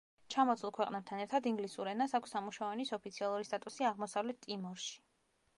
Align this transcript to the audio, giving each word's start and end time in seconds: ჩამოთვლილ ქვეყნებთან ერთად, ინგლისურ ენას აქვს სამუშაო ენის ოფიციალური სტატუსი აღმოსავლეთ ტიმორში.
ჩამოთვლილ 0.35 0.71
ქვეყნებთან 0.77 1.21
ერთად, 1.25 1.49
ინგლისურ 1.51 1.91
ენას 1.93 2.17
აქვს 2.21 2.35
სამუშაო 2.37 2.71
ენის 2.79 2.95
ოფიციალური 2.99 3.49
სტატუსი 3.51 3.89
აღმოსავლეთ 3.93 4.45
ტიმორში. 4.49 5.01